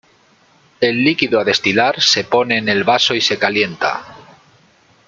[0.79, 4.03] El líquido a destilar se pone en el vaso y se calienta.